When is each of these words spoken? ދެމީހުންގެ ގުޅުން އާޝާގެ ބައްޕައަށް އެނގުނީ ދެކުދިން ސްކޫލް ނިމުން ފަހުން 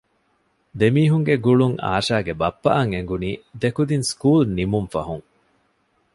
ދެމީހުންގެ 0.79 1.35
ގުޅުން 1.45 1.77
އާޝާގެ 1.85 2.33
ބައްޕައަށް 2.41 2.93
އެނގުނީ 2.95 3.29
ދެކުދިން 3.61 4.05
ސްކޫލް 4.11 4.49
ނިމުން 4.57 4.89
ފަހުން 4.93 5.25